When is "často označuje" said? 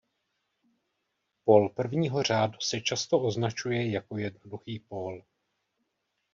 2.81-3.91